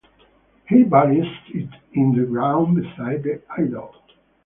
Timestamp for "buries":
0.81-1.31